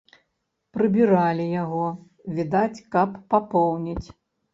Прыбіралі 0.77 1.45
яго, 1.63 1.85
відаць, 2.39 2.81
каб 2.97 3.21
папоўніць. 3.35 4.07